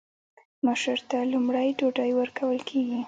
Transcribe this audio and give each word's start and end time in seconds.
مشر 0.65 0.97
ته 1.09 1.17
لومړی 1.31 1.69
ډوډۍ 1.79 2.11
ورکول 2.19 2.57
کیږي. 2.69 2.99